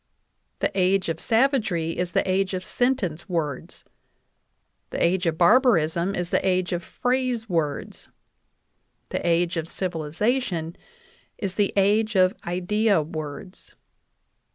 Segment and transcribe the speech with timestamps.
[0.61, 3.85] The age of savagery is the age of sentence words;
[4.89, 8.09] the age of barbarism is the age of phrase words;
[9.09, 10.75] the age of civilization
[11.39, 13.75] the age of idea words.